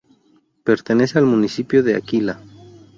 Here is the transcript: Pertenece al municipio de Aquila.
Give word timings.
Pertenece 0.63 1.19
al 1.19 1.27
municipio 1.27 1.83
de 1.83 1.93
Aquila. 1.95 2.39